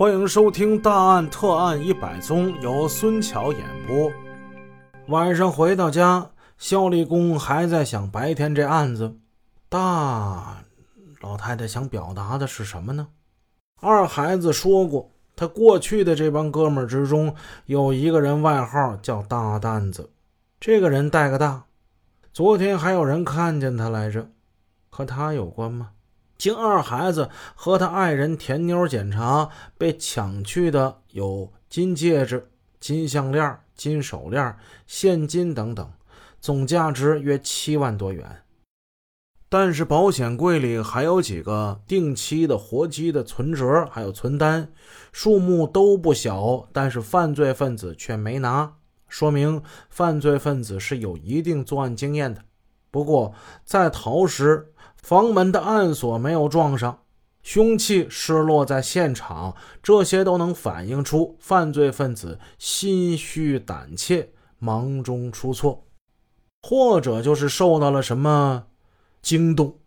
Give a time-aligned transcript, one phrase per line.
[0.00, 4.10] 欢迎收听《大案特案一百宗》，由孙桥演播。
[5.08, 9.18] 晚上回到家，肖立功还在想白天这案子。
[9.68, 10.64] 大
[11.20, 13.08] 老太太想表达的是什么呢？
[13.82, 17.34] 二孩子说过，他过去的这帮哥们之中，
[17.66, 20.08] 有一个人外号叫大担子。
[20.58, 21.64] 这个人带个大，
[22.32, 24.30] 昨天还有人看见他来着，
[24.88, 25.90] 和他有关吗？
[26.40, 32.48] 经二孩子和他爱人田妞检查，被抢去的有金戒指、
[32.80, 35.92] 金项链、金手链、现金等等，
[36.40, 38.40] 总价值约七万多元。
[39.50, 44.72] 但是保险柜里还有几个定期的活期的存折，还有存单，
[45.12, 48.76] 数目都不小，但是犯罪分子却没拿，
[49.08, 52.42] 说明犯罪分子是有一定作案经验的。
[52.90, 53.32] 不过
[53.64, 54.66] 在逃时。
[55.02, 56.98] 房门的暗锁没有撞上，
[57.42, 65.86] 凶器失落在现场，这些都能反映出犯罪分子心虚胆怯、忙中出错，
[66.60, 68.66] 或者就是受到了什么
[69.22, 69.78] 惊动。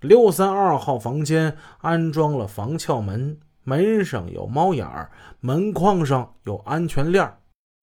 [0.00, 7.38] 六三二号房间安装了防撬门，门上有猫眼儿，门框上有安全链儿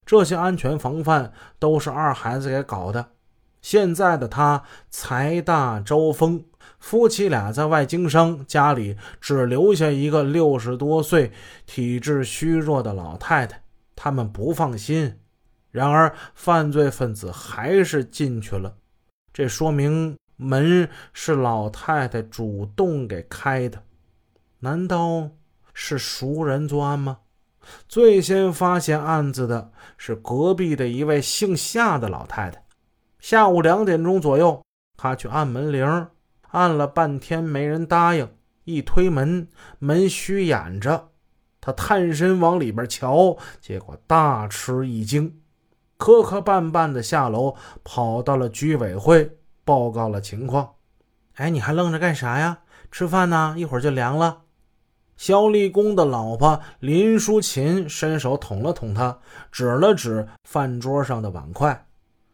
[0.05, 3.13] 这些安全防范都是二孩子给搞的。
[3.61, 6.45] 现在的他财大招风。
[6.79, 11.31] 夫妻俩在外经商，家里只留下一个六十多岁、
[11.65, 13.63] 体质虚弱的老太太，
[13.95, 15.19] 他们不放心。
[15.71, 18.75] 然而，犯罪分子还是进去了，
[19.33, 23.83] 这说明门是老太太主动给开的。
[24.59, 25.31] 难道
[25.73, 27.19] 是熟人作案吗？
[27.89, 32.63] 最先发现案子的是隔壁的一位姓夏的老太太。
[33.29, 34.63] 下午两点钟左右，
[34.95, 36.07] 他去按门铃。
[36.51, 38.31] 按了半天没人答应，
[38.63, 41.09] 一推门，门虚掩着。
[41.59, 45.41] 他探身往里边瞧，结果大吃一惊，
[45.97, 50.75] 磕磕绊绊的下楼，跑到了居委会报告了情况。
[51.33, 52.59] 哎，你还愣着干啥呀？
[52.93, 54.43] 吃饭呢，一会儿就凉了。
[55.17, 59.19] 肖立功的老婆林淑琴伸手捅了捅他，
[59.51, 61.86] 指了指饭桌上的碗筷。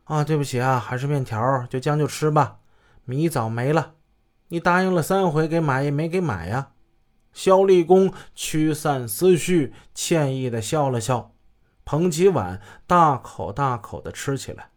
[0.06, 2.58] 啊，对不起啊，还是面条，就将就吃吧。
[3.06, 3.94] 米早没了。
[4.50, 6.70] 你答应了三回给买也没给买呀？
[7.32, 11.32] 肖立功驱散思绪，歉意的笑了笑，
[11.84, 14.70] 捧起碗，大口大口的吃起来。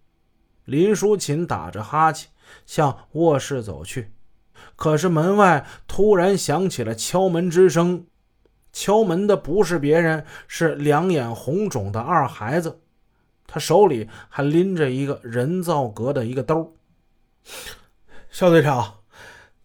[0.65, 2.31] 林淑琴打着哈欠
[2.65, 4.13] 向卧室走去，
[4.75, 8.07] 可是门外突然响起了敲门之声。
[8.73, 12.81] 敲门的不是别人，是两眼红肿的二孩子，
[13.47, 16.75] 他手里还拎着一个人造革的一个兜。
[18.31, 18.95] 肖队长。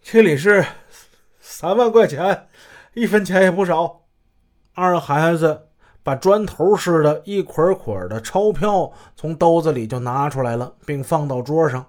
[0.04, 0.66] 这里是
[1.40, 2.48] 三万块钱，
[2.96, 4.02] 一分钱也不少。
[4.74, 5.68] 二孩子
[6.02, 11.86] 把砖头似的一捆捆的钞票从兜子里就拿出来了，并放到桌上。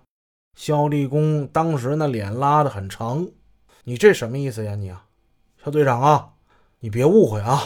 [0.55, 3.27] 肖立功当时那脸拉得很长。
[3.85, 4.75] 你这什么意思呀？
[4.75, 5.07] 你啊，
[5.65, 6.35] 肖队长啊，
[6.81, 7.63] 你别误会啊。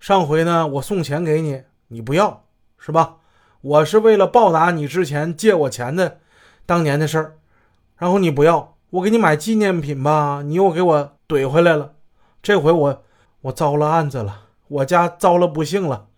[0.00, 2.44] 上回呢，我送钱给你，你不要
[2.76, 3.18] 是吧？
[3.64, 6.20] 我是为了报答你之前借我钱的
[6.66, 7.38] 当年的事儿，
[7.96, 8.76] 然后你不要。
[8.90, 11.94] 我给你买纪念品吧，你又给我怼回来了。
[12.42, 13.04] 这回我
[13.40, 16.08] 我遭了案子了，我家遭了不幸了。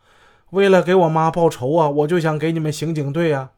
[0.51, 3.53] 为了给我妈报仇啊，我就想给你们刑警队啊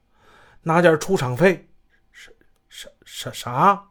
[0.64, 1.70] 拿点出场费。
[2.12, 2.30] 啥
[2.68, 3.84] 啥啥啥？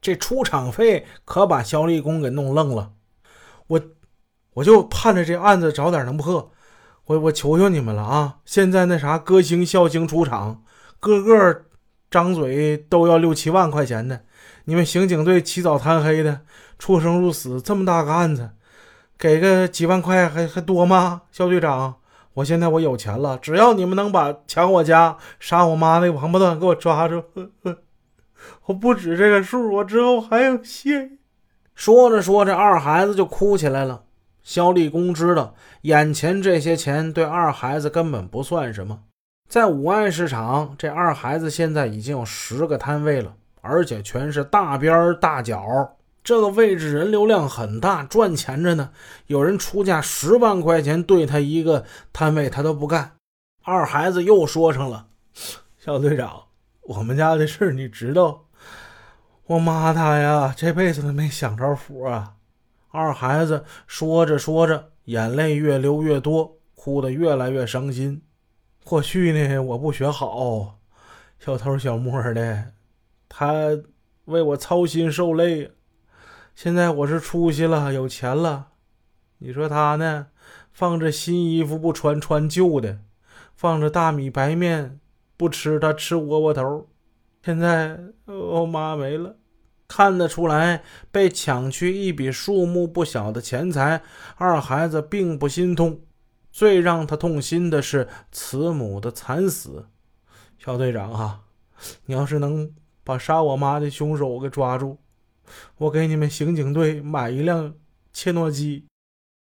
[0.00, 2.90] 这出场费可把肖立功给弄愣了。
[3.68, 3.80] 我
[4.54, 6.50] 我就盼着这案子早点能破。
[7.08, 8.36] 我我求求你们了啊！
[8.44, 10.62] 现在那啥歌星笑星出场，
[11.00, 11.64] 个个
[12.10, 14.20] 张嘴都要六七万块钱的。
[14.66, 16.42] 你们刑警队起早贪黑的
[16.78, 18.50] 出生入死，这么大个案子，
[19.18, 21.22] 给个几万块还还多吗？
[21.32, 21.94] 肖队长，
[22.34, 27.24] 我现在我有钱了，只要你们能把抢我家、杀我妈那王八蛋给我抓住，
[28.66, 31.12] 我不止这个数，我之后还有谢。
[31.74, 34.02] 说着说着，二孩子就哭起来了。
[34.48, 39.00] 肖立功知道，眼前这些钱对二孩子根本不算什么。
[39.46, 43.34] 在五爱市场，这二孩子现在已经有十个摊位了。
[43.60, 45.62] 而且全是大边大角，
[46.24, 48.88] 这个位置人流量很大，赚钱着呢。
[49.26, 51.84] 有人出价十万块钱对他一个
[52.14, 53.16] 摊位，他都不干。
[53.64, 55.08] 二孩子又说上了
[55.78, 56.44] ：“小队长，
[56.80, 58.46] 我们家的事你知道，
[59.44, 62.32] 我妈她呀，这辈子都没享着福啊。”
[62.98, 68.22] 二孩子说着说着，眼泪越流越多，哭得越来越伤心。
[68.82, 70.80] 过去呢，我不学好，
[71.38, 72.72] 小偷小摸的。
[73.28, 73.78] 他
[74.24, 75.70] 为我操心受累，
[76.56, 78.68] 现在我是出息了，有钱了，
[79.38, 80.26] 你说他呢，
[80.72, 82.98] 放着新衣服不穿，穿旧的；
[83.54, 84.98] 放着大米白面
[85.36, 86.88] 不吃，他吃窝窝头。
[87.44, 89.36] 现在我妈没了，
[89.88, 94.02] 看得出来被抢去一笔数目不小的钱财，
[94.36, 96.02] 二孩子并不心痛。
[96.50, 99.86] 最让他痛心的是慈母的惨死。
[100.58, 101.40] 小队长啊，
[102.06, 102.74] 你要是能
[103.04, 104.98] 把杀我妈的凶手给抓住，
[105.76, 107.74] 我给你们刑警队买一辆
[108.12, 108.86] 切诺基。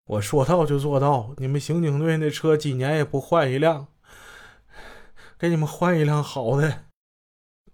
[0.06, 3.86] 我说到就做到，你们刑警队那车几年也不换一辆，
[5.38, 6.84] 给你们换一辆好的。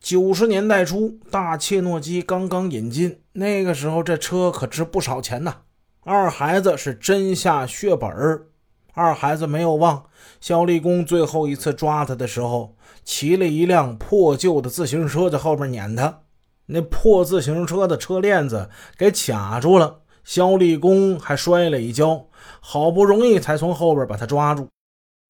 [0.02, 5.58] 九十年代初，大切诺基刚刚引进，那个时候这车可值不少钱呐。
[6.00, 8.48] 二孩子是真下血本儿。
[8.94, 10.06] 二孩子没有忘，
[10.40, 16.22] 肖立功最后一次抓他的时候，骑了一辆破旧的自行车在后边撵他，
[16.66, 20.00] 那破自行车的车链子给卡住了。
[20.24, 22.26] 肖立功还摔了一跤，
[22.58, 24.66] 好不容易才从后边把他抓住。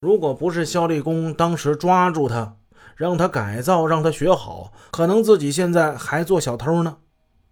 [0.01, 2.57] 如果不是肖立功当时抓住他，
[2.97, 6.99] 让他改造，让他学好，可能自己现在还做小偷呢。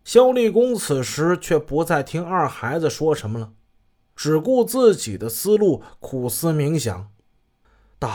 [0.05, 3.53] 肖立功此时却不再听二孩子说什么了，
[4.17, 7.09] 只顾自己的思路，苦思冥想。
[7.99, 8.11] 哒！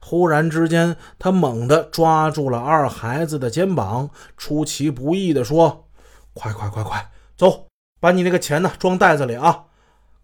[0.00, 5.88] 忽然之间，他猛地抓住了二孩子的肩膀，出其不意地说
[6.34, 7.68] ：“快快快快！”走，
[8.00, 9.64] 把你那个钱呢装袋子里啊，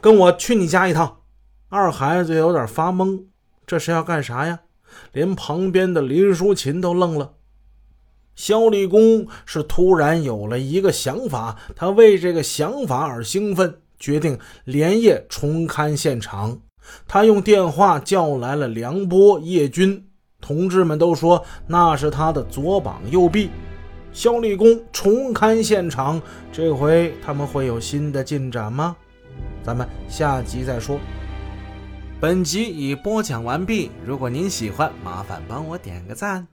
[0.00, 1.20] 跟我去你家一趟。
[1.70, 3.24] 二孩子有点发懵，
[3.64, 4.60] 这是要干啥呀？
[5.12, 7.32] 连旁边的林淑琴都愣了。
[8.34, 16.60] 肖立功是突然有了一个想法，他为这个想法而兴奋，决定连夜重勘现场。
[17.06, 20.06] 他用电话叫来了梁波、叶军，
[20.40, 23.50] 同志们都说那是他的左膀右臂。
[24.12, 26.20] 肖立功重勘现场，
[26.50, 28.96] 这回他们会有新的进展吗？
[29.62, 30.98] 咱们下集再说。
[32.20, 36.46] 本集已播讲完毕，如果您喜欢，麻烦帮我点个赞。